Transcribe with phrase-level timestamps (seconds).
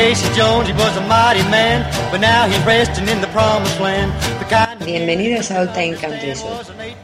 [0.00, 4.10] Jones, was a mighty man, but now he's resting in the promised land.
[4.82, 5.94] Bienvenidos a Old Time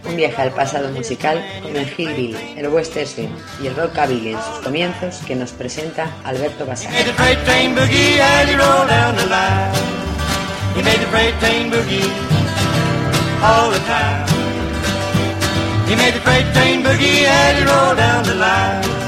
[0.07, 3.29] un viaje al pasado musical con el hillbilly, el western
[3.63, 6.91] y el rockabilly en sus comienzos que nos presenta Alberto Basar.
[15.87, 17.27] He made the train boogie
[17.95, 19.06] down the line.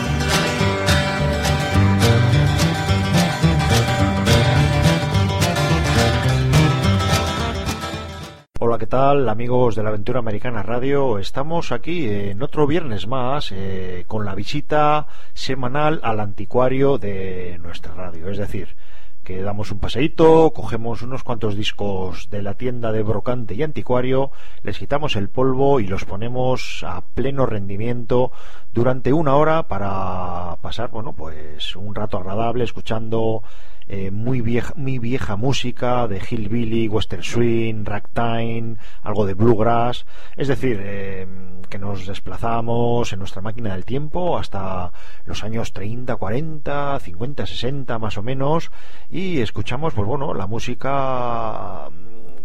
[8.68, 11.18] Hola, ¿qué tal amigos de la Aventura Americana Radio?
[11.18, 17.94] Estamos aquí en otro viernes más eh, con la visita semanal al anticuario de nuestra
[17.94, 18.28] radio.
[18.28, 18.76] Es decir,
[19.24, 24.32] que damos un paseíto, cogemos unos cuantos discos de la tienda de brocante y anticuario,
[24.62, 28.32] les quitamos el polvo y los ponemos a pleno rendimiento
[28.74, 33.42] durante una hora para pasar, bueno, pues un rato agradable escuchando
[33.88, 40.04] eh, muy, vieja, muy vieja música de hillbilly, western swing, ragtime, algo de bluegrass.
[40.36, 41.26] Es decir, eh,
[41.68, 44.92] que nos desplazamos en nuestra máquina del tiempo hasta
[45.24, 48.70] los años 30, 40, 50, 60 más o menos
[49.10, 51.88] y escuchamos, pues bueno, la música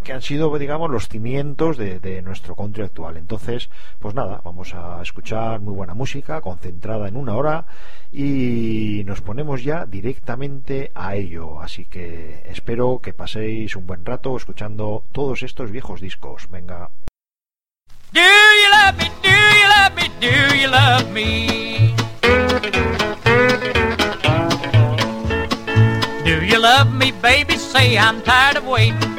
[0.03, 3.17] que han sido, digamos, los cimientos de, nuestro country actual.
[3.17, 7.65] Entonces, pues nada, vamos a escuchar muy buena música, concentrada en una hora,
[8.11, 11.61] y nos ponemos ya directamente a ello.
[11.61, 16.49] Así que espero que paséis un buen rato escuchando todos estos viejos discos.
[16.51, 16.89] Venga.
[18.11, 19.11] Do you love me?
[20.19, 21.95] Do you love me?
[26.23, 27.11] Do you love me?
[27.11, 27.57] Baby?
[27.57, 29.12] Say I'm tired of waiting.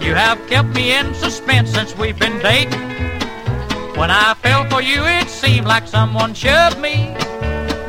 [0.00, 2.80] You have kept me in suspense since we've been dating.
[3.96, 7.14] When I fell for you, it seemed like someone shoved me.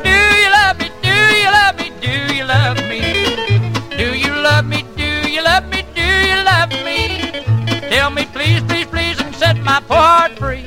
[0.04, 0.90] Do you love me?
[1.02, 1.90] Do you love me?
[2.00, 3.00] Do you love me?
[3.96, 4.84] Do you love me?
[4.94, 5.84] Do you love me?
[5.94, 7.18] Do you love me?
[7.88, 10.66] Tell me, please, please, please, and set my heart free.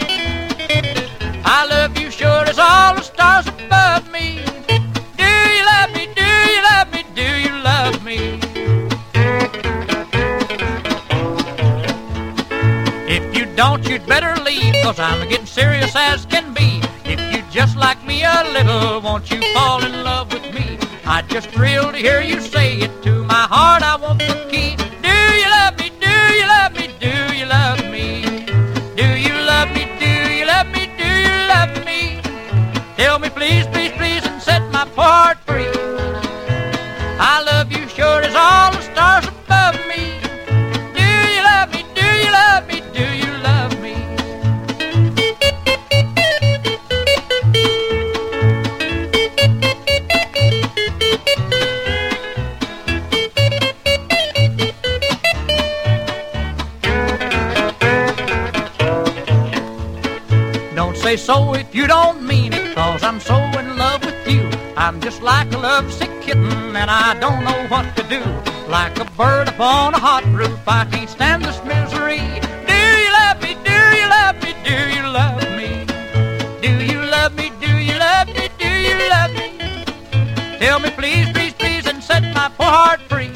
[1.45, 3.47] I love you sure as all the stars
[13.55, 16.81] Don't you'd better leave, cause I'm getting serious as can be.
[17.05, 20.77] If you just like me a little, won't you fall in love with me?
[21.05, 23.81] I'd just thrill to hear you say it to my heart.
[23.81, 24.84] I want the key.
[61.17, 64.49] Say so if you don't mean it, cause I'm so in love with you.
[64.75, 68.21] I'm just like a lovesick kitten, and I don't know what to do.
[68.69, 72.23] Like a bird upon a hot roof, I can't stand this misery.
[72.69, 73.51] Do you love me?
[73.69, 74.51] Do you love me?
[74.69, 75.69] Do you love me?
[76.61, 77.51] Do you love me?
[77.61, 78.49] Do you love me?
[78.59, 79.47] Do you love me?
[80.59, 83.34] Tell me please, please, please, and set my poor heart free.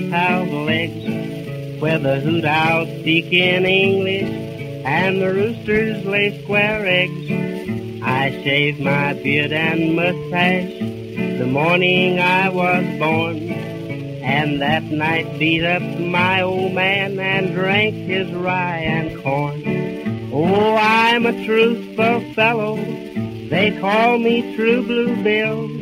[0.00, 4.30] The snakes legs, where the hoot owls speak in English,
[4.84, 8.02] and the roosters lay square eggs.
[8.02, 10.78] I shaved my beard and mustache
[11.38, 13.50] the morning I was born,
[14.22, 20.30] and that night beat up my old man and drank his rye and corn.
[20.32, 22.76] Oh, I'm a truthful fellow
[23.52, 25.81] they call me True Blue Bill.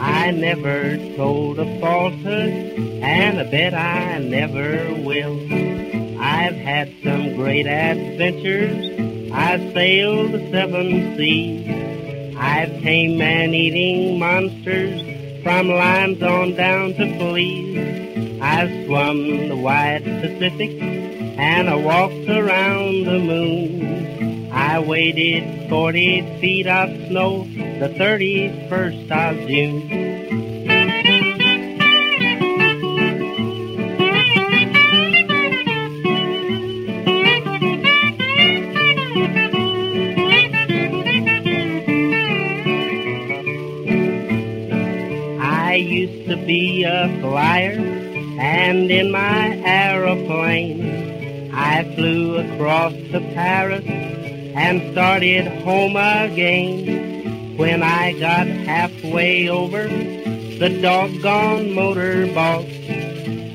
[0.00, 2.52] I never told a falsehood,
[3.02, 5.38] and I bet I never will.
[6.20, 9.30] I've had some great adventures.
[9.32, 12.34] I've sailed the seven seas.
[12.36, 18.40] I've tamed man-eating monsters from limes on down to fleas.
[18.40, 23.89] I've swum the wide Pacific and I walked around the moon.
[24.70, 29.90] I waded 40 feet of snow the 31st of June.
[45.42, 47.72] I used to be a flyer,
[48.38, 53.84] and in my aeroplane I flew across to Paris
[54.60, 57.56] and started home again.
[57.56, 62.68] When I got halfway over, the doggone motor balked.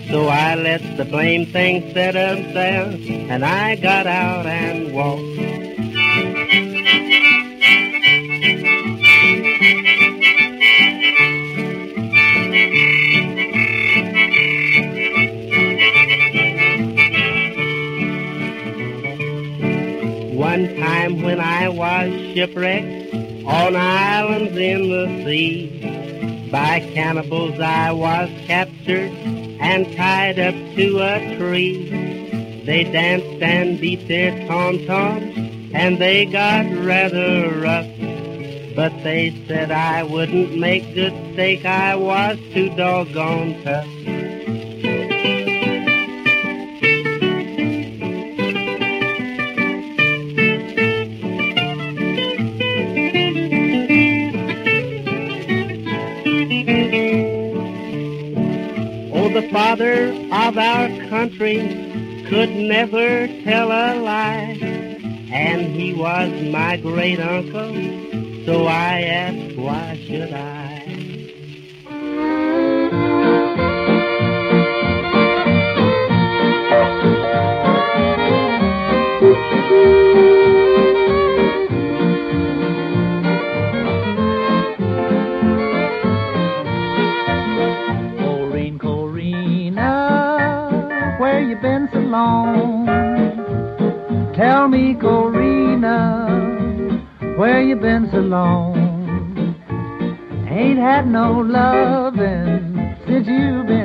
[0.10, 2.88] So I let the blame thing set up there,
[3.32, 5.35] and I got out and walked.
[22.36, 23.14] Shipwrecked
[23.46, 26.50] on islands in the sea.
[26.52, 29.12] By cannibals I was captured
[29.62, 32.64] and tied up to a tree.
[32.66, 37.88] They danced and beat their tom-toms and they got rather rough.
[38.76, 44.15] But they said I wouldn't make good steak, I was too doggone tough.
[61.38, 64.58] Could never tell a lie,
[65.32, 70.55] and he was my great uncle, so I asked why should I?
[97.82, 98.76] Been so long?
[100.50, 103.85] Ain't had no lovin' since you been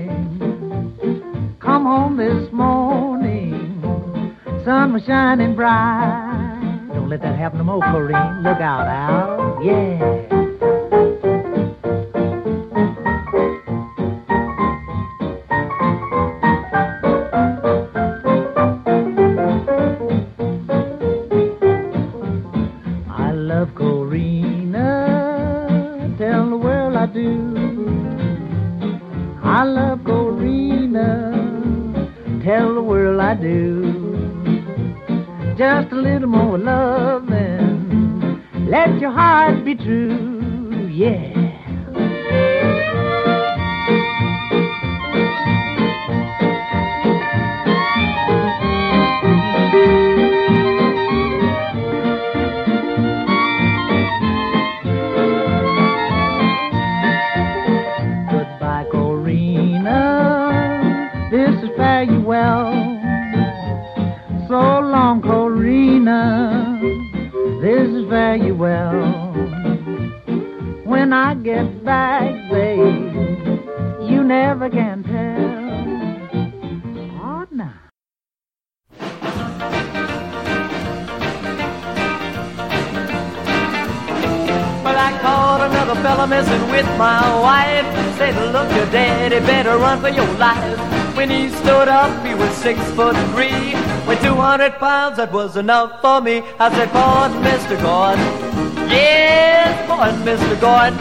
[5.05, 6.89] shining bright.
[6.93, 8.43] Don't let that happen no more, Corrine.
[8.43, 9.63] Look out, Al.
[9.63, 10.20] Yeah.
[95.01, 96.43] 200 pounds, that was enough for me.
[96.59, 97.75] I said, pardon, Mr.
[97.81, 98.21] Gordon.
[98.87, 100.55] Yes, pardon, Mr.
[100.61, 100.99] Gordon.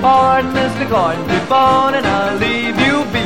[0.00, 0.84] Pardon, Mr.
[0.90, 1.22] Gordon.
[1.30, 3.22] Be born and I'll leave you be.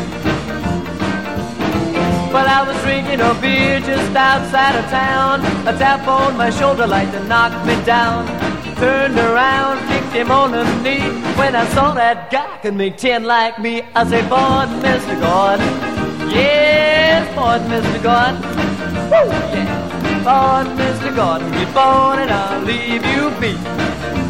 [2.32, 5.40] Well, I was drinking a beer just outside of town.
[5.66, 8.26] A tap on my shoulder like to knock me down.
[8.76, 11.08] Turned around, kicked him on the knee.
[11.38, 15.14] When I saw that guy could make ten like me, I said, Pardon, Mr.
[15.20, 15.72] Gordon.
[16.30, 18.02] Yes, pardon, Mr.
[18.02, 18.71] Gordon.
[19.12, 20.24] Woo, yeah.
[20.24, 21.14] Pardon, Mr.
[21.14, 21.50] Gordon.
[21.50, 23.52] Be born and I'll leave you be.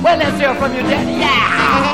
[0.02, 1.12] Well, let's hear from you, Daddy.
[1.12, 1.92] Yeah!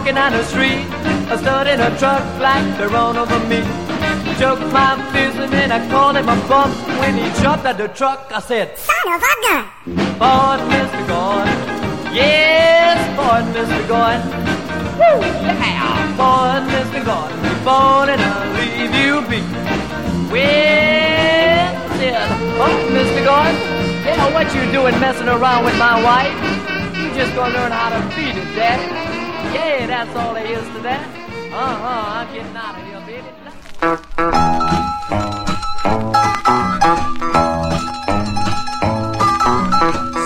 [0.00, 0.86] Walking down the street.
[1.28, 3.60] I stood in a truck like to run over me.
[4.40, 6.70] Took my fist and I called him a bum.
[7.00, 9.62] When he jumped out the truck, I said, Son of a gun!
[10.18, 11.00] Pardon, Mr.
[11.06, 11.58] Gordon.
[12.16, 13.80] Yes, pardon, Mr.
[13.92, 14.24] Gordon.
[14.96, 16.16] Woo, yeah.
[16.16, 17.04] Pardon, Mr.
[17.04, 17.38] Gordon.
[17.64, 19.40] Born and I'll leave you be.
[20.32, 21.68] Well,
[22.00, 22.24] yeah.
[22.56, 23.20] Pardon, Mr.
[23.28, 23.56] Gordon.
[24.06, 26.32] Yeah, what you doing messing around with my wife?
[26.96, 29.09] You just gonna learn how to beat it, Daddy.
[29.52, 31.06] Yeah, that's all there is to that.
[31.52, 33.30] Uh-huh, I'm getting out of here, baby.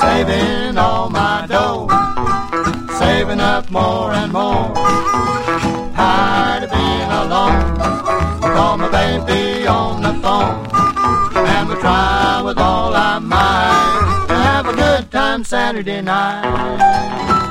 [0.00, 1.88] saving all my dough,
[2.98, 4.74] saving up more and more.
[5.94, 7.76] Tired of being alone,
[8.54, 10.66] call my baby on the phone,
[11.46, 17.43] and we try with all our might to have a good time Saturday night.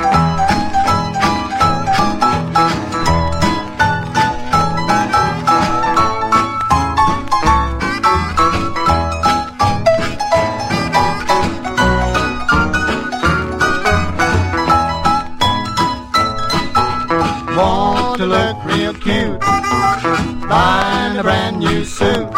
[21.73, 22.29] New suit,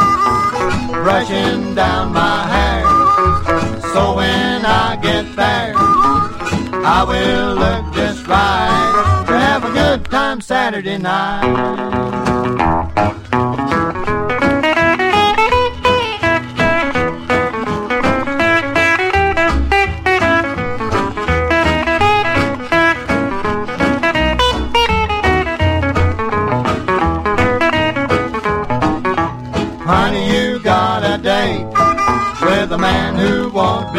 [1.04, 2.86] brushing down my hair.
[3.94, 10.40] So when I get there, I will look just right to have a good time
[10.40, 12.24] Saturday night.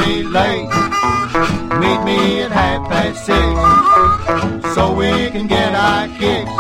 [0.07, 0.69] Be late.
[1.83, 6.51] Meet me at half past six so we can get our kicks.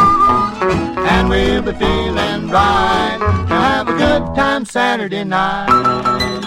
[1.13, 6.46] And we'll be feeling right have a good time Saturday night.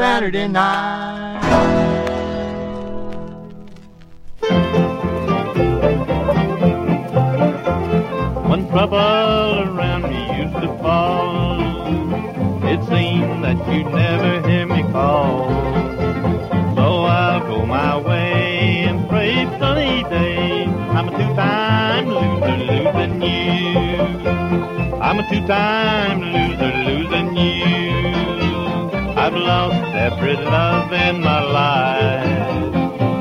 [0.00, 1.42] Saturday night.
[8.48, 11.60] When trouble around me used to fall,
[12.64, 15.50] it seemed that you'd never hear me call.
[16.76, 20.64] So I'll go my way and pray sunny day.
[20.96, 24.00] I'm a two-time loser, losing you.
[24.98, 26.59] I'm a two-time loser,
[29.50, 32.74] lost every love in my life.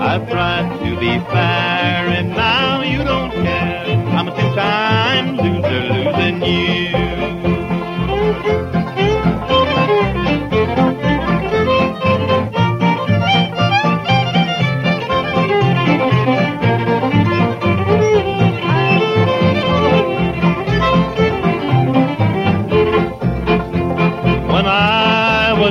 [0.10, 3.86] I've tried to be fair and now you don't care.
[4.18, 6.89] I'm a two-time loser losing you.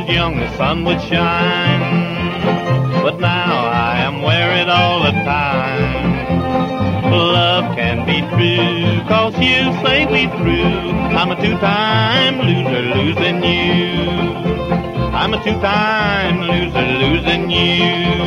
[0.09, 1.83] Young, the sun would shine.
[3.03, 6.09] But now I am wearied all the time.
[7.13, 10.91] Love can be true, cause you say we through.
[11.19, 14.11] I'm a two-time loser, losing you.
[15.15, 18.19] I'm a two-time loser, losing you.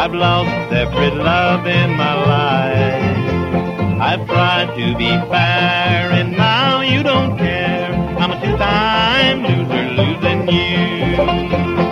[0.00, 4.00] I've lost every love in my life.
[4.00, 7.92] I've tried to be fair, and now you don't care.
[8.18, 9.59] I'm a two-time loser,
[10.52, 11.89] you.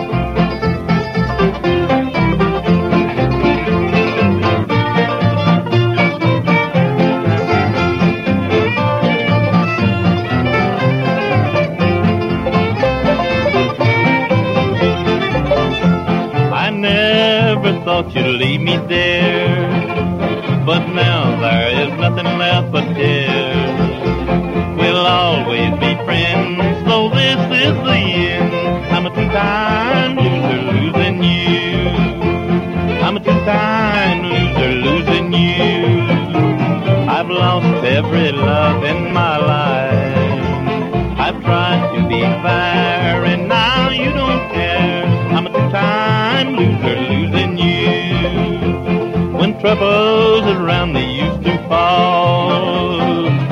[42.41, 45.05] Fair, and now you don't care.
[45.35, 49.37] I'm a two-time loser, losing you.
[49.37, 52.99] When troubles around me used to fall,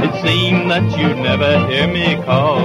[0.03, 2.59] it seemed that you'd never hear me call.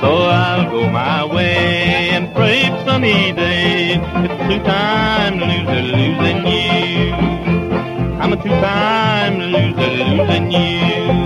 [0.00, 3.98] So I'll go my way and pray for sunny days.
[3.98, 7.14] It's a two-time loser, losing you.
[8.20, 11.21] I'm a two-time loser, losing you.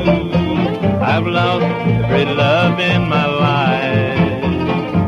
[1.17, 4.45] I've lost every love in my life.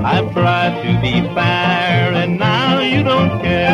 [0.06, 3.67] I've tried to be fair, and now you don't care.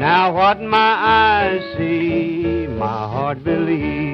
[0.00, 4.09] Now what my eyes see, my heart believes.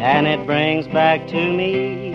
[0.00, 2.12] And it brings back to me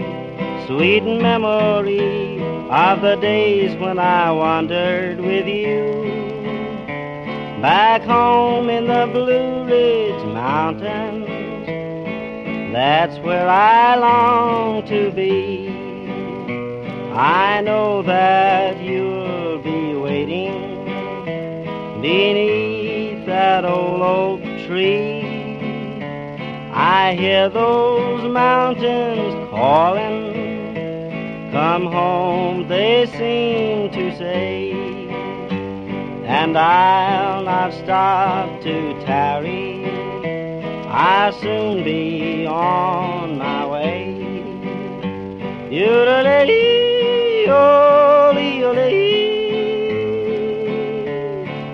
[0.65, 6.01] sweet memory of the days when I wandered with you.
[7.61, 11.27] Back home in the Blue Ridge Mountains,
[12.73, 15.69] that's where I long to be.
[17.13, 20.73] I know that you'll be waiting
[22.01, 22.62] beneath
[23.43, 25.19] that old oak tree.
[26.71, 30.21] I hear those mountains calling.
[31.51, 34.71] Come home, they seem to say.
[36.39, 38.75] And I'll not stop to
[39.05, 39.85] tarry.
[40.87, 43.97] I'll soon be on my way.
[45.69, 47.47] You-da-da-dee.
[47.47, 48.49] Yoli,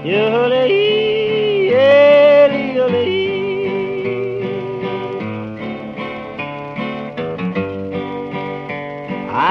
[0.10, 0.99] yoli,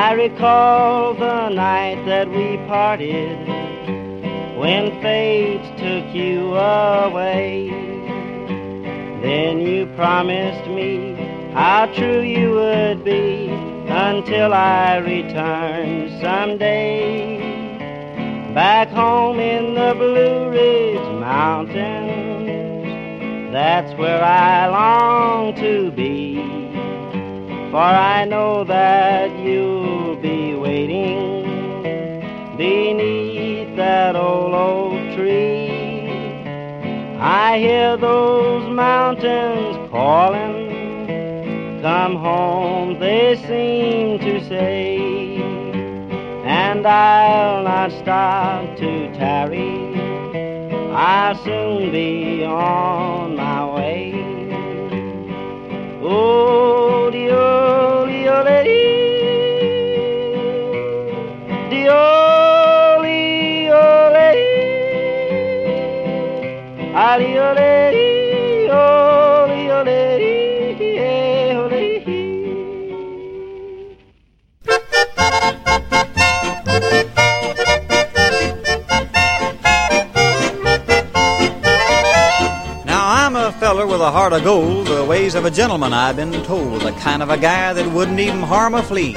[0.09, 3.37] I recall the night that we parted
[4.57, 7.69] when fate took you away.
[9.21, 11.13] Then you promised me
[11.53, 17.37] how true you would be until I return someday.
[18.55, 22.49] Back home in the Blue Ridge Mountains,
[23.53, 26.39] that's where I long to be.
[27.71, 29.19] For I know that
[29.49, 29.98] waiting
[32.59, 35.71] beneath that old oak tree.
[37.21, 40.67] I hear those mountains calling.
[41.81, 45.37] Come home, they seem to say,
[46.45, 49.95] and I'll not stop to tarry.
[50.93, 54.15] I'll soon be on my way.
[56.03, 58.63] Oh, dio, dio, dio,
[61.71, 62.18] dio,
[67.17, 67.49] dio,
[83.49, 86.83] a feller with a heart of gold, the ways of a gentleman I've been told,
[86.83, 89.17] the kind of a guy that wouldn't even harm a flea.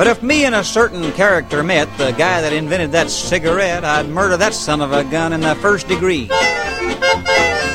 [0.00, 4.08] But if me and a certain character met, the guy that invented that cigarette, I'd
[4.08, 6.26] murder that son of a gun in the first degree.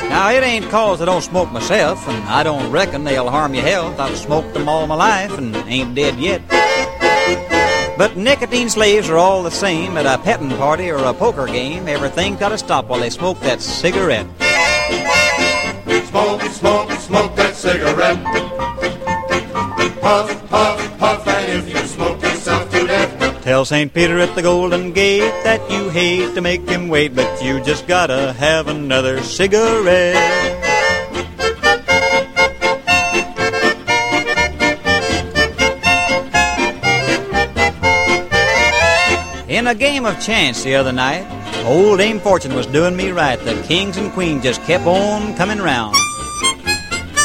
[0.10, 3.62] Now, it ain't cause I don't smoke myself, and I don't reckon they'll harm your
[3.62, 4.00] health.
[4.00, 6.42] I've smoked them all my life and ain't dead yet.
[7.96, 11.88] But nicotine slaves are all the same at a petting party or a poker game.
[11.88, 14.26] Everything gotta stop while they smoke that cigarette.
[16.08, 18.18] Smoke, smoke, smoke that cigarette.
[20.02, 21.75] Puff, puff, puff, and if you
[23.46, 23.94] Tell St.
[23.94, 27.88] Peter at the Golden Gate that you hate to make him wait, but you just
[27.88, 30.16] gotta have another cigarette.
[39.48, 41.24] In a game of chance the other night,
[41.66, 43.38] old Dame Fortune was doing me right.
[43.38, 45.96] The kings and queens just kept on coming round.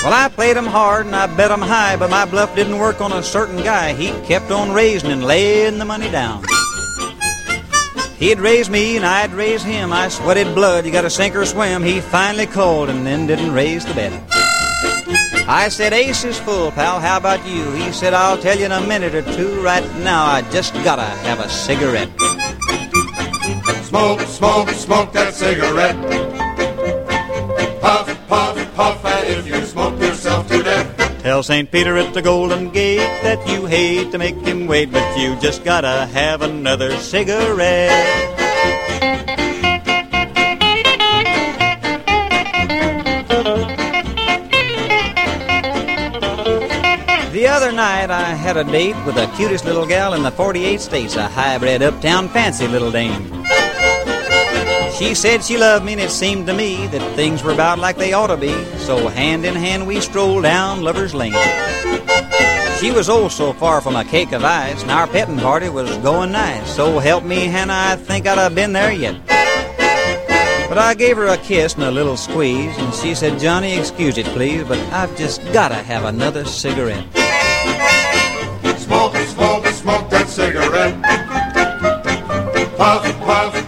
[0.02, 3.00] Well, I played 'em hard and I bet 'em high, but my bluff didn't work
[3.00, 3.92] on a certain guy.
[3.92, 6.42] He kept on raising and laying the money down.
[8.18, 9.92] He'd raise me and I'd raise him.
[9.92, 10.84] I sweated blood.
[10.84, 11.82] You got to sink or swim.
[11.82, 14.12] He finally called and then didn't raise the bet.
[15.48, 17.00] I said, Ace is full, pal.
[17.00, 17.70] How about you?
[17.72, 19.60] He said, I'll tell you in a minute or two.
[19.62, 22.10] Right now, I just gotta have a cigarette.
[23.84, 25.96] Smoke, smoke, smoke that cigarette.
[27.80, 28.06] Puff,
[29.94, 31.22] if yourself to death.
[31.22, 31.70] Tell St.
[31.70, 35.64] Peter at the Golden Gate that you hate to make him wait, but you just
[35.64, 38.36] gotta have another cigarette.
[47.32, 50.80] The other night I had a date with the cutest little gal in the 48
[50.80, 53.39] states, a hybrid uptown fancy little dame.
[55.00, 57.96] She said she loved me, and it seemed to me that things were about like
[57.96, 58.52] they ought to be.
[58.76, 61.32] So hand in hand we strolled down Lover's Lane.
[62.78, 65.96] She was oh so far from a cake of ice, and our petting party was
[65.98, 66.70] going nice.
[66.76, 69.16] So help me, Hannah, I think I'd have been there yet.
[70.68, 74.18] But I gave her a kiss and a little squeeze, and she said, Johnny, excuse
[74.18, 77.06] it, please, but I've just gotta have another cigarette.
[78.78, 80.94] Smoke, smoke, smoke that cigarette.
[82.76, 83.59] Puff, puff,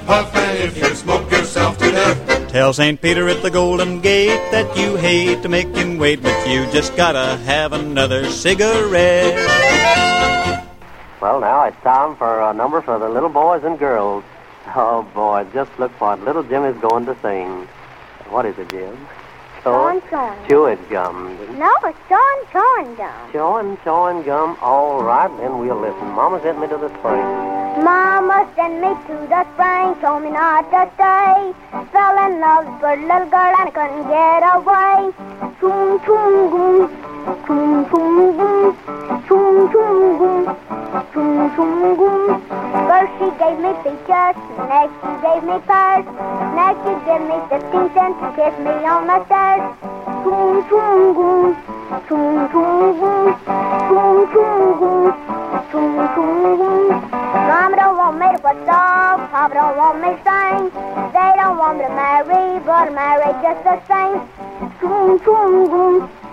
[2.53, 3.01] Tell St.
[3.01, 6.95] Peter at the Golden Gate that you hate to make him wait, but you just
[6.99, 9.33] gotta have another cigarette.
[11.23, 14.23] Well, now it's time for a number for the little boys and girls.
[14.77, 17.67] Oh, boy, just look what little Jim is going to sing.
[18.29, 18.99] What is it, Jim?
[19.63, 20.37] Chewing gum.
[20.47, 21.59] Chewing gum.
[21.59, 23.33] No, it's chewing, chewing gum.
[23.33, 24.59] Chewing, chewing gum.
[24.61, 26.07] All right, then we'll listen.
[26.09, 27.52] Mama sent me to the spring.
[27.81, 31.57] Mama sent me to the spring, told me not to stay.
[31.91, 35.09] Fell in love with a little girl and I couldn't get away.
[35.57, 36.91] Choom, choom, goom.
[37.49, 38.77] Choom, choom, goom.
[39.27, 40.45] Choom, choom, goom.
[41.13, 42.29] Choom, choom, goom.
[42.89, 44.37] First she gave me peaches,
[44.69, 46.05] next she gave me pears.
[46.53, 49.65] Next she gave me 15 cents to kiss me on the stairs.
[50.23, 51.57] Choom, choom, goom.
[52.07, 53.27] Choom, choom, goom.
[53.89, 55.42] Choom, choom, goom.
[55.73, 56.89] Choom, goom.
[57.49, 60.69] Mama don't want me to put dog, Papa don't want me to sing.
[61.17, 64.21] They don't want me to marry, but I'm married just the same.
[64.81, 66.22] Choom, choom, goom.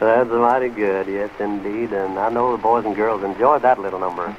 [0.00, 1.92] that's mighty good, yes, indeed.
[1.92, 4.34] And I know the boys and girls enjoyed that little number.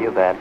[0.00, 0.36] You bet.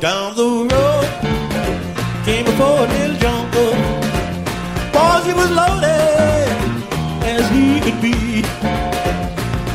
[0.00, 1.06] Down the road
[2.24, 3.74] came a poor little jungle.
[4.90, 6.48] Boys, he was loaded
[7.22, 8.42] as he could be.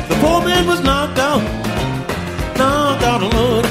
[0.08, 1.40] The poor man was knocked out,
[2.58, 3.70] knocked out loaded.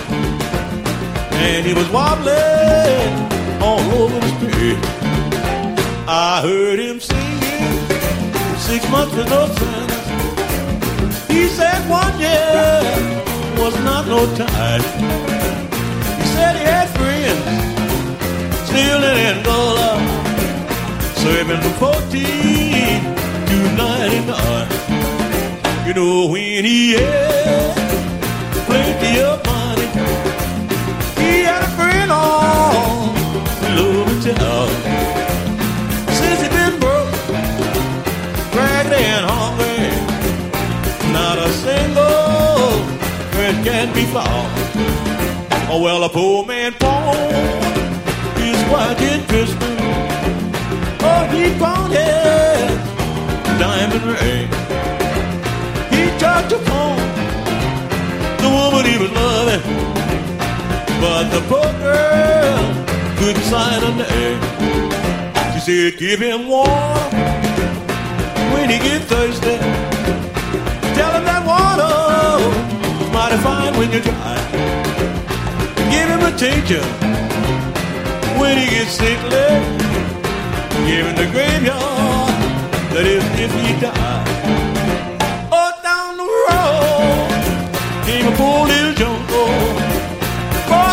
[1.34, 3.14] And he was wobbling
[3.62, 4.80] all over the street.
[6.08, 7.78] I heard him singing
[8.58, 11.28] six months with no sentence.
[11.28, 12.82] He said one year
[13.62, 15.37] was not no time.
[18.78, 19.98] Still in Angola,
[21.16, 22.22] serving from 14
[23.50, 24.68] to 99.
[25.88, 27.76] You know when he had
[28.70, 29.88] plenty of money,
[31.20, 33.16] he had a friend on
[33.78, 34.70] Loving Town.
[36.20, 37.12] Since he been broke,
[38.54, 39.90] ragged and hungry,
[41.18, 42.70] not a single
[43.34, 44.52] friend can be found.
[45.68, 47.77] Oh well, a poor man pawned
[48.72, 49.80] watch in Christmas.
[51.10, 52.70] Oh, he his
[53.62, 54.48] diamond ring.
[55.94, 57.00] He tried to pawn
[58.44, 59.64] the woman he was loving,
[61.02, 62.64] but the poor girl
[63.18, 64.42] couldn't sign a name.
[65.54, 67.22] She said, "Give him water
[68.54, 69.58] when he get thirsty.
[70.98, 71.94] Tell him that water
[73.14, 74.38] mighty fine when you're dry.
[75.92, 77.27] Give him a tincture
[78.40, 79.48] when he gets sickly.
[80.88, 82.34] Give him the graveyard,
[82.94, 84.24] that is if he die.
[85.52, 87.30] Oh, down the road
[88.06, 89.28] came a poor little jungle.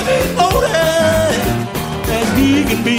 [0.06, 0.70] He's loaded
[2.18, 2.98] as he can be.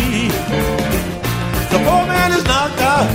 [1.72, 3.08] The poor man is knocked out,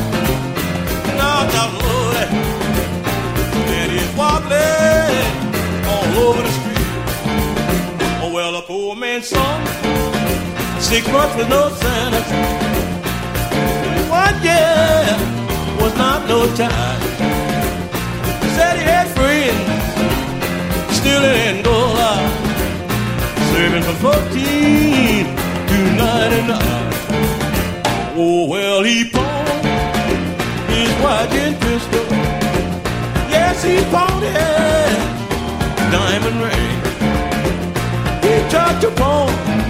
[1.18, 2.30] knocked out loaded.
[3.78, 5.26] And he's wobbling
[5.90, 6.88] all over the street.
[8.22, 10.19] Oh, well, a poor man's son
[10.90, 12.30] six months with no sentence.
[14.10, 15.06] One year
[15.80, 17.00] was not no time.
[18.56, 19.68] Said he had friends
[20.98, 22.12] still in Angola,
[23.52, 25.26] serving from 14
[25.70, 26.58] to 99.
[28.16, 29.66] Oh, well, he pawned
[30.74, 32.06] his watch and pistol.
[33.30, 34.98] Yes, he pawned his
[35.94, 36.78] diamond ring.
[38.26, 39.69] He tried to pawn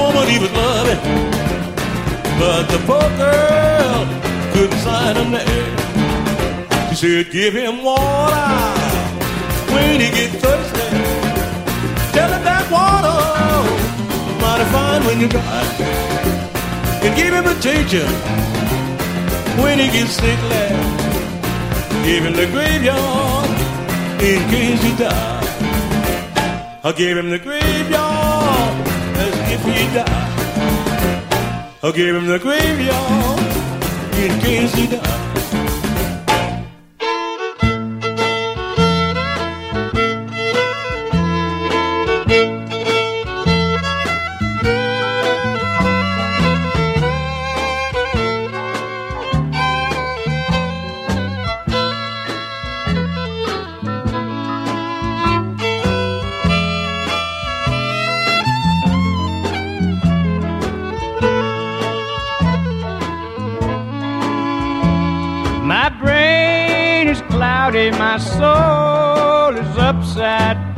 [0.00, 1.00] woman he was loving.
[2.38, 4.00] But the poor girl
[4.52, 5.76] couldn't sign a name.
[6.90, 8.48] She said, give him water
[9.72, 10.88] when he gets thirsty.
[12.12, 13.18] Tell him that water
[14.42, 15.62] mighty fine when you dry.
[17.04, 18.06] And give him a teacher
[19.62, 20.66] when he gets sickly.
[22.06, 23.50] Give him the graveyard
[24.20, 25.42] in case he dies.
[26.84, 28.21] I gave him the graveyard
[29.62, 31.28] as if he died.
[31.82, 33.38] I gave him the graveyard
[34.16, 35.21] in case he died.
[68.22, 70.71] Soul is upside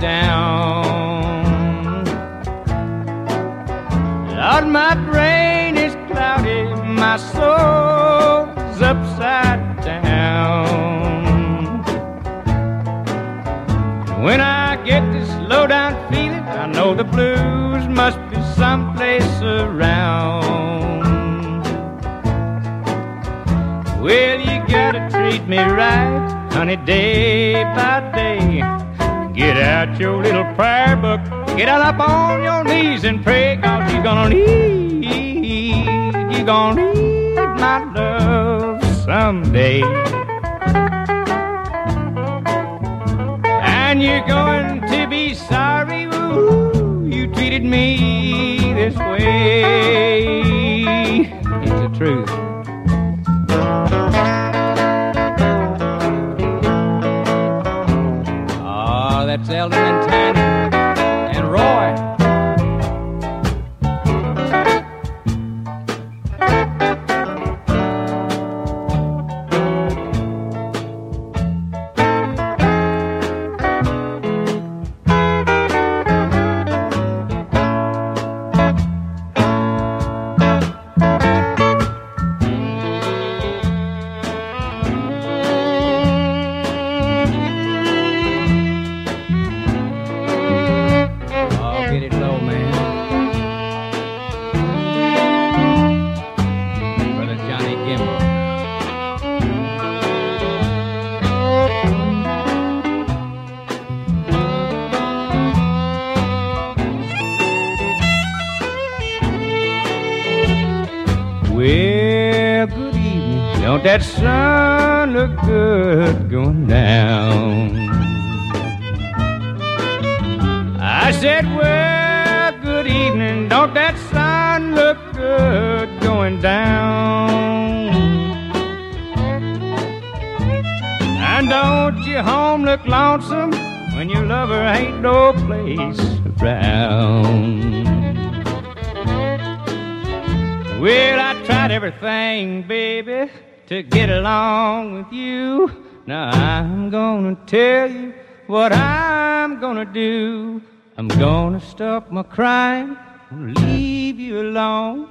[151.04, 152.96] I'm gonna stop my crying,
[153.28, 155.06] gonna leave you alone.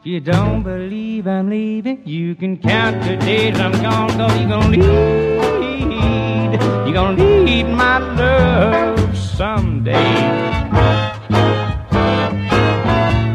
[0.00, 4.50] If you don't believe I'm leaving, you can count the days I'm gone, cause you're
[4.50, 9.94] gonna need, you're gonna need my love someday.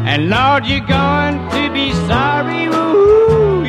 [0.06, 2.62] And Lord, you're going to be sorry,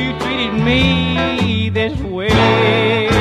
[0.00, 3.15] you treated me this way.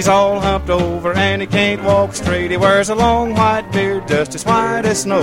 [0.00, 2.50] He's all humped over and he can't walk straight.
[2.50, 5.22] He wears a long white beard just as white as snow.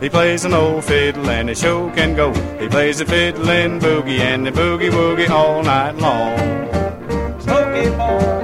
[0.00, 2.32] He plays an old fiddle and he sure can go.
[2.58, 6.36] He plays the fiddle and boogie and the boogie woogie all night long.
[7.40, 8.37] Smoky boy.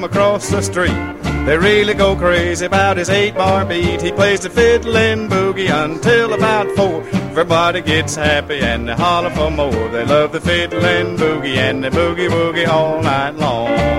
[0.00, 1.14] From across the street.
[1.46, 4.00] They really go crazy about his eight bar beat.
[4.00, 7.02] He plays the fiddle and boogie until about four.
[7.30, 9.88] Everybody gets happy and they holler for more.
[9.88, 13.89] They love the fiddle and boogie and the boogie woogie all night long.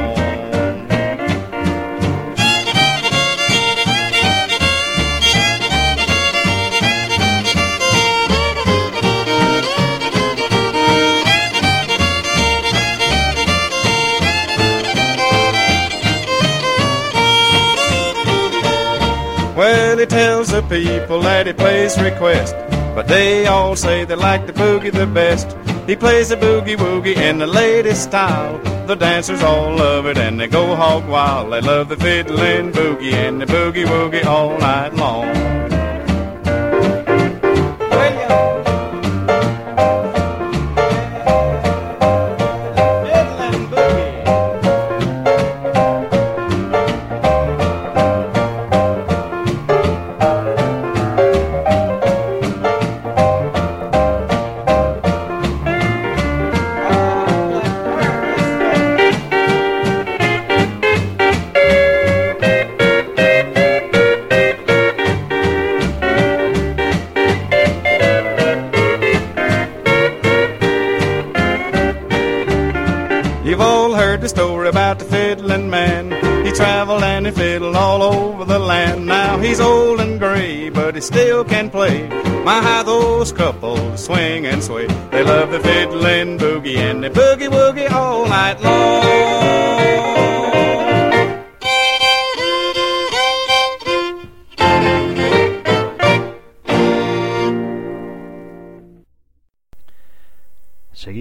[20.02, 22.56] He tells the people that he plays request,
[22.96, 25.56] but they all say they like the boogie the best.
[25.86, 28.58] He plays the boogie woogie in the latest style.
[28.88, 31.54] The dancers all love it and they go hog wild.
[31.54, 35.41] They love the fiddle and boogie and the boogie woogie all night long.
[81.42, 82.08] Still can play.
[82.44, 84.88] My, how those couples swing and sway.
[85.12, 90.11] They love the fiddling boogie and the boogie woogie all night long.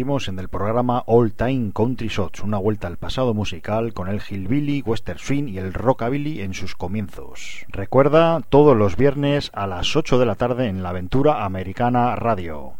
[0.00, 4.80] En el programa All Time Country Shots, una vuelta al pasado musical con el hillbilly,
[4.80, 7.66] western swing y el rockabilly en sus comienzos.
[7.68, 12.72] Recuerda todos los viernes a las 8 de la tarde en la Aventura Americana Radio.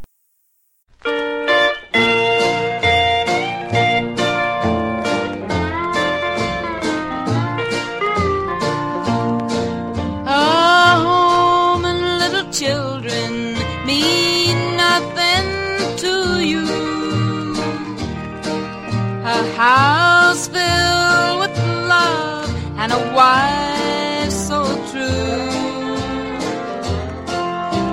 [19.60, 21.54] House filled with
[21.94, 22.48] love
[22.80, 24.58] and a wife so
[24.90, 25.52] true.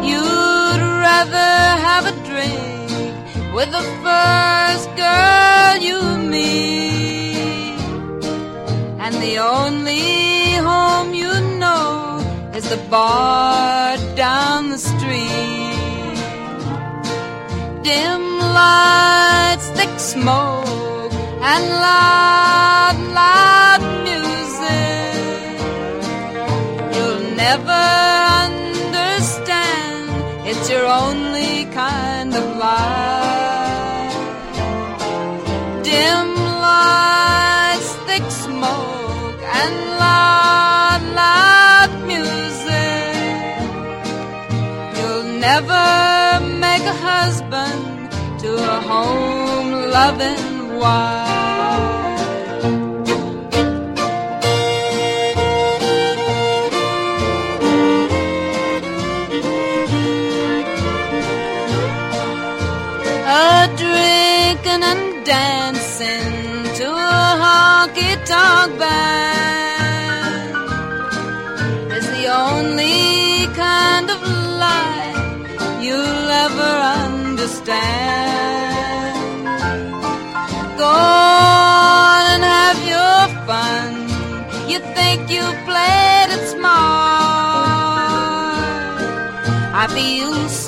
[0.10, 1.54] You'd rather
[1.88, 2.90] have a drink
[3.54, 6.00] with the first girl you
[6.36, 7.82] meet.
[9.04, 12.24] And the only home you know
[12.56, 16.18] is the bar down the street.
[17.84, 18.24] Dim
[18.60, 20.97] lights, thick smoke,
[21.54, 25.56] and loud, loud music.
[26.94, 27.86] You'll never
[28.46, 30.10] understand,
[30.50, 34.18] it's your only kind of life.
[35.88, 36.28] Dim
[36.68, 43.56] lights thick smoke and loud, loud music.
[44.98, 45.86] You'll never
[46.66, 51.47] make a husband to a home loving wife.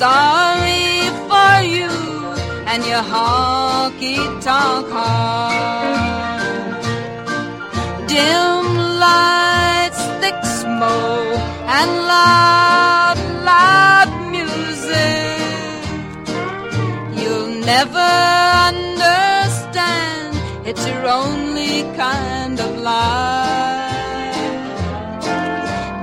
[0.00, 1.92] Sorry for you
[2.70, 4.88] and your honky tonk.
[8.08, 8.66] Dim
[9.04, 11.42] lights, thick smoke,
[11.78, 13.18] and loud,
[13.50, 15.82] loud music.
[17.20, 18.10] You'll never
[18.70, 20.32] understand,
[20.66, 21.74] it's your only
[22.04, 24.00] kind of life.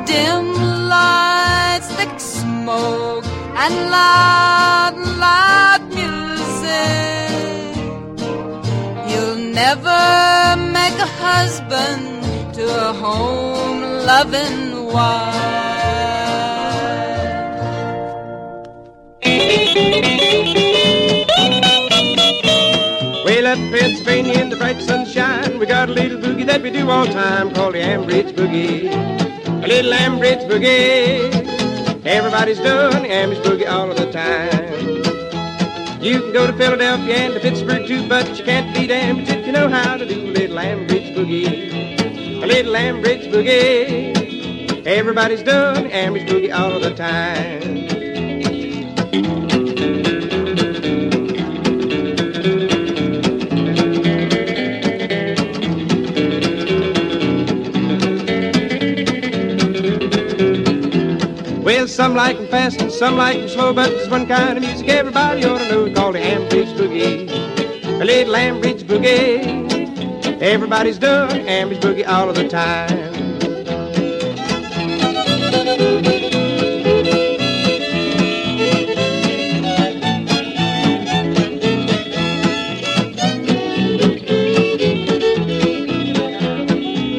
[0.05, 0.45] Dim
[0.95, 3.26] lights, thick smoke,
[3.60, 4.95] and loud,
[5.26, 7.26] loud music.
[9.10, 15.58] You'll never make a husband to a home loving wife.
[23.26, 26.89] Way up Pennsylvania in the bright sunshine, we got a little boogie that we do
[26.89, 28.91] all time called the Ambridge Boogie.
[29.64, 31.57] A little Ambridge Boogie.
[32.08, 36.01] Everybody's doing the Ambridge Boogie all of the time.
[36.01, 39.45] You can go to Philadelphia and to Pittsburgh too, but you can't beat Ambridge if
[39.45, 42.41] you know how to do a little Ambridge Boogie.
[42.41, 44.88] A little Ambridge Boogie.
[44.88, 47.96] Everybody's doing the Ambridge Boogie all of the time.
[62.18, 65.45] Like 'em fast and some like 'em slow, but there's one kind of music everybody
[65.45, 67.30] ought to know called the Ambridge Boogie.
[68.01, 70.41] A little Ambridge Boogie.
[70.41, 73.13] Everybody's doing Ambridge Boogie all of the time.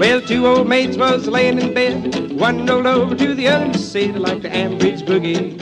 [0.01, 2.18] Well, two old maids was laying in bed.
[2.39, 5.61] One rolled over to the other and said, I like the Ambridge Boogie.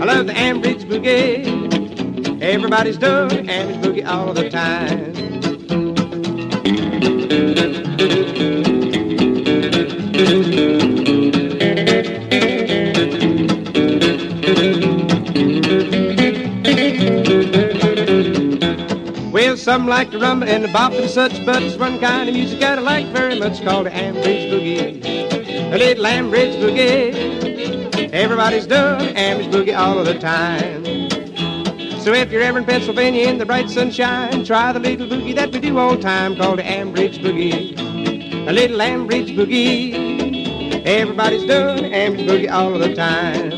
[0.00, 2.42] I love the Ambridge Boogie.
[2.42, 5.12] Everybody's doing Ambridge Boogie all the time.
[19.30, 22.34] Well, some like to rumble and the bop and such, but it's one kind of
[22.34, 25.07] music that I like very much called the Ambridge Boogie.
[25.70, 28.10] A little Ambridge Boogie.
[28.10, 30.82] Everybody's doing Ambridge Boogie all of the time.
[32.00, 35.52] So if you're ever in Pennsylvania in the bright sunshine, try the little boogie that
[35.52, 37.78] we do all the time called the Ambridge Boogie.
[38.48, 40.86] A little Ambridge Boogie.
[40.86, 43.52] Everybody's doing Ambridge Boogie all of the time.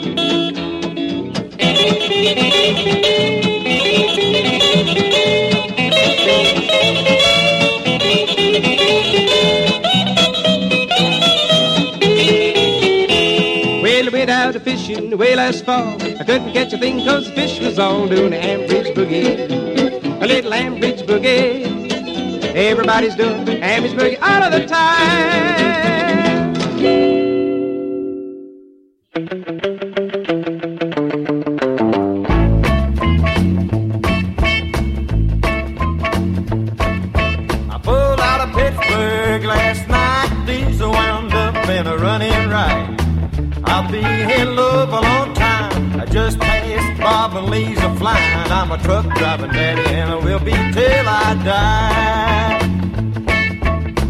[14.94, 16.00] fishing way last fall.
[16.02, 19.50] I couldn't catch a thing cause the fish was all doing the Ambridge Boogie.
[20.22, 21.90] A little Ambridge Boogie.
[22.54, 25.70] Everybody's doing Ambridge Boogie all of the time.
[47.66, 48.50] And a flying.
[48.50, 52.60] I'm a truck driving daddy and I will be till I die.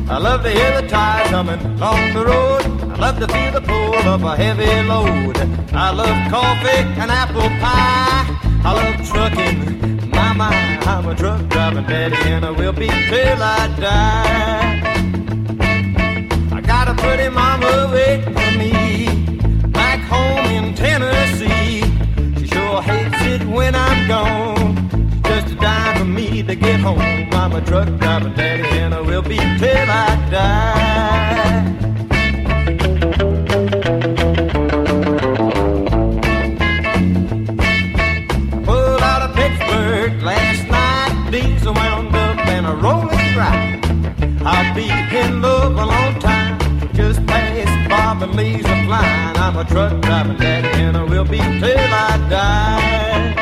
[0.09, 2.63] I love to hear the tires humming along the road.
[2.93, 5.37] I love to feel the pull of a heavy load.
[5.73, 8.25] I love coffee and apple pie.
[8.65, 10.11] I love trucking.
[10.11, 10.55] My, my,
[10.87, 14.81] I'm a truck driving daddy and I will be till I die.
[16.53, 21.10] I got a pretty mama waiting for me back home in Tennessee.
[22.71, 25.23] Sure hates it when I'm gone.
[25.25, 27.01] Just a dime for me to get home.
[27.33, 31.65] I'm a truck driver, daddy and I will be till I die.
[38.65, 43.70] Pulled out of Pittsburgh last night, diesel wound up and a rolling right.
[48.21, 49.37] Past Bob and flying.
[49.37, 53.35] I'm a truck driving daddy and I will be till I die.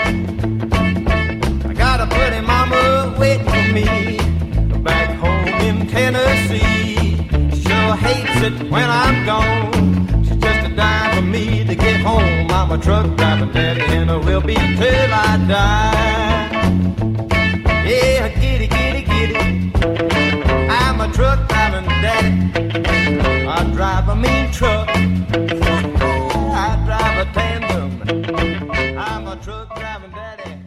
[1.68, 4.18] I got a pretty mama waiting for me
[4.82, 7.16] back home in Tennessee.
[7.54, 10.24] She sure hates it when I'm gone.
[10.24, 12.50] She's just a dime for me to get home.
[12.50, 16.48] I'm a truck driving daddy and I will be till I die.
[17.84, 20.47] Yeah, giddy, giddy, giddy.
[21.00, 23.46] I'm a truck driving daddy.
[23.46, 24.88] I drive a mean truck.
[24.88, 24.92] I
[26.86, 28.02] drive a tandem.
[28.98, 30.58] I'm a truck driving daddy.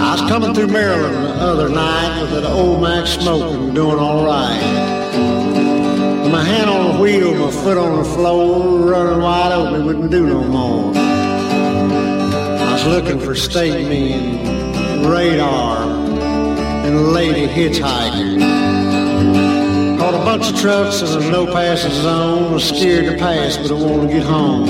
[0.00, 4.26] I was coming through Maryland the other night with an old Mack smoking, doing all
[4.26, 5.01] right.
[6.42, 10.26] My hand on the wheel, my foot on the floor, running wide open, wouldn't do
[10.26, 10.92] no more.
[10.92, 18.40] I was looking for state men, radar, and lady hitchhiker.
[20.00, 22.52] Caught a bunch of trucks in a no passing zone.
[22.52, 24.68] Was scared to pass, but I wanted to get home.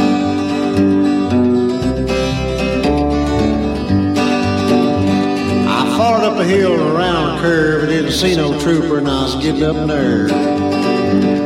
[5.68, 7.84] I followed up a hill and around a curve.
[7.84, 11.41] I didn't see no trooper, and I was getting up nerve.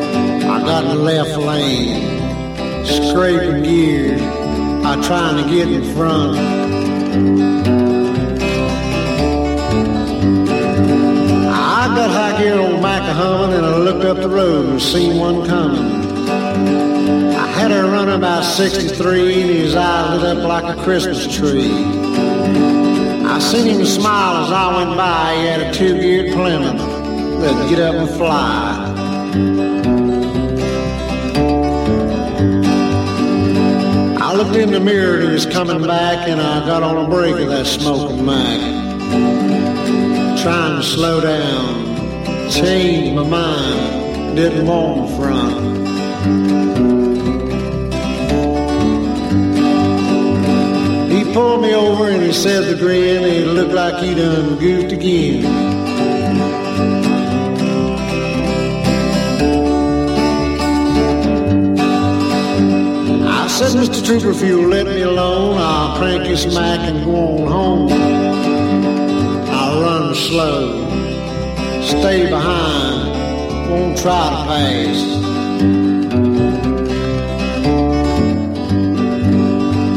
[0.66, 4.20] Got in the left lane, scraping gears.
[4.84, 6.36] I trying to get in front.
[11.48, 15.20] I got high gear on Mack humming, and I looked up the road and seen
[15.20, 16.28] one coming.
[16.28, 21.70] I had her run about 63, and his eye lit up like a Christmas tree.
[23.24, 25.36] I seen him smile as I went by.
[25.36, 28.75] He had a two-geared Plymouth that'd get up and fly.
[34.36, 37.36] Looked in the mirror and he was coming back, and I got on a break
[37.36, 38.60] of that smoking Mack.
[40.42, 45.56] Trying to slow down, change my mind, didn't want in front.
[51.10, 54.92] He pulled me over and he said the grin, he looked like he done goofed
[54.92, 55.85] again.
[63.76, 64.02] Mr.
[64.06, 67.92] Trooper, if you'll let me alone, I'll crank this Mack and go on home.
[69.50, 70.88] I'll run slow,
[71.82, 74.96] stay behind, won't try to pass.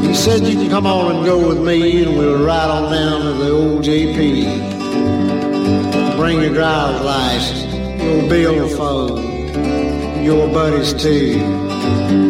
[0.05, 3.21] He said you can come on and go with me and we'll ride on down
[3.21, 4.43] to the old JP.
[6.17, 7.73] Bring your driver's license,
[8.29, 10.21] your phone.
[10.21, 12.28] your buddies too.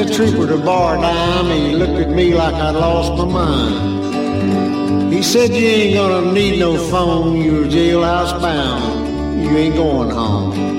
[0.00, 3.26] That trooper to bar a dime, and he looked at me like I'd lost my
[3.26, 5.12] mind.
[5.12, 9.44] He said, You ain't gonna need no phone, you're jailhouse bound.
[9.44, 10.69] You ain't going home.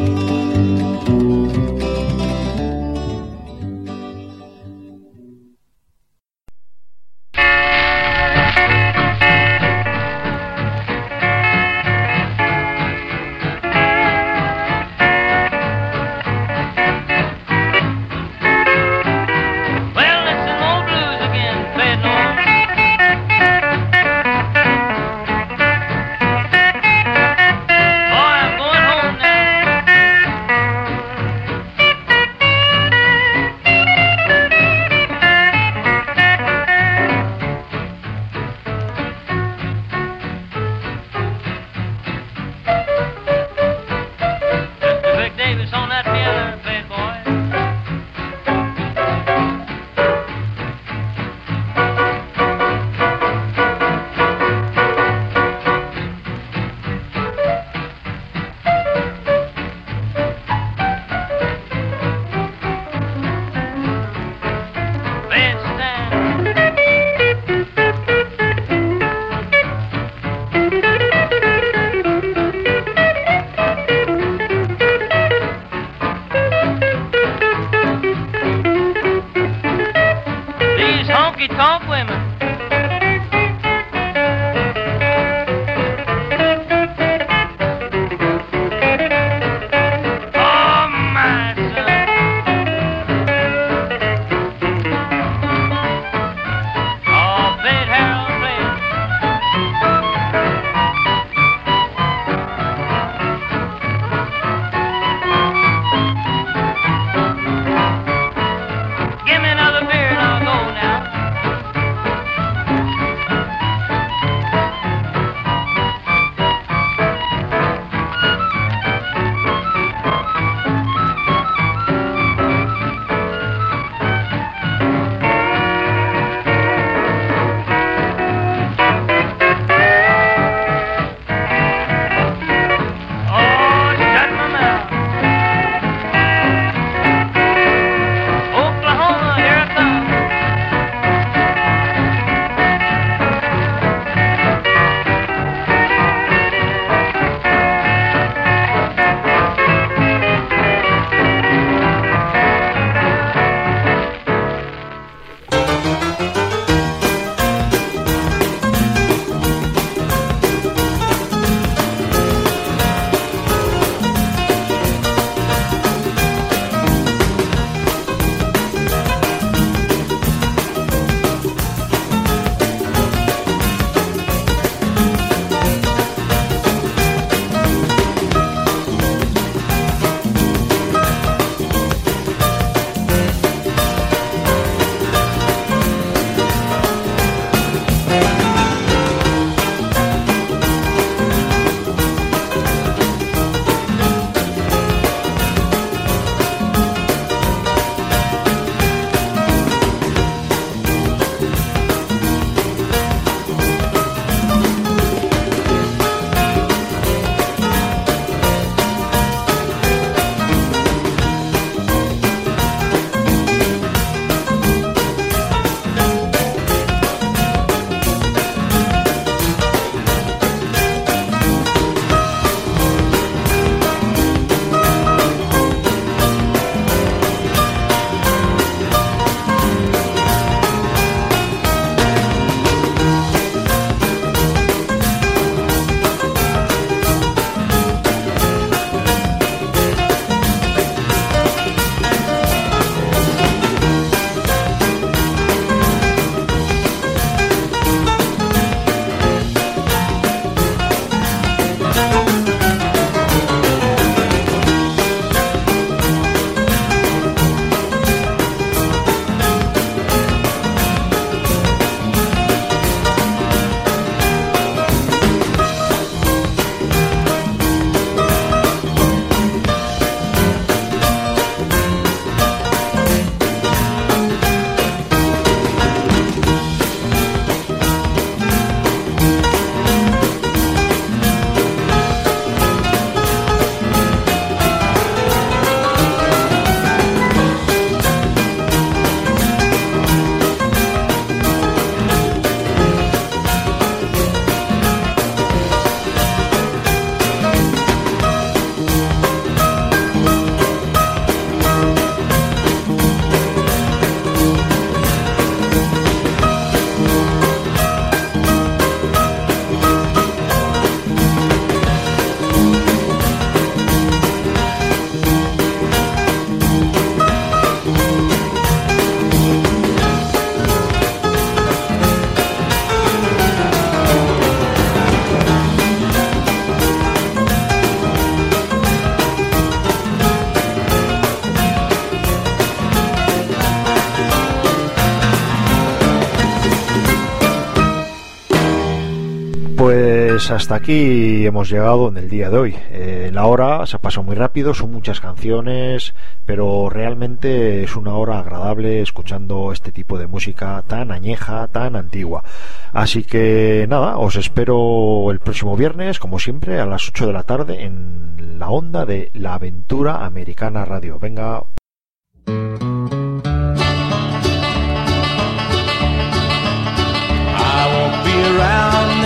[340.51, 342.75] Hasta aquí hemos llegado en el día de hoy.
[342.91, 346.13] Eh, la hora se pasado muy rápido, son muchas canciones,
[346.45, 352.43] pero realmente es una hora agradable escuchando este tipo de música tan añeja, tan antigua.
[352.91, 357.43] Así que nada, os espero el próximo viernes, como siempre, a las 8 de la
[357.43, 361.17] tarde en la onda de La Aventura Americana Radio.
[361.17, 361.63] Venga.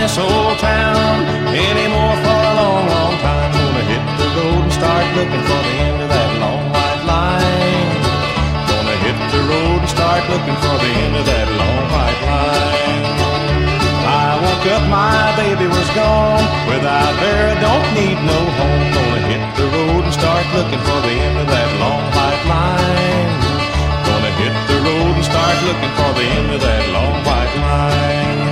[0.06, 3.50] This old town anymore for a long, long time.
[3.58, 7.90] Gonna hit the road and start looking for the end of that long white line.
[8.70, 13.02] Gonna hit the road and start looking for the end of that long white line.
[14.22, 16.46] I woke up, my baby was gone.
[16.70, 18.86] Without her, I don't need no home.
[18.94, 23.30] Gonna hit the road and start looking for the end of that long white line.
[24.06, 28.45] Gonna hit the road and start looking for the end of that long white line.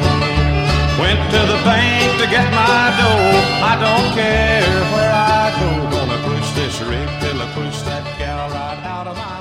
[1.15, 3.39] Went to the bank to get my dough.
[3.63, 5.71] I don't care where I go.
[5.95, 9.34] Gonna push this rig till I push that gal right out of my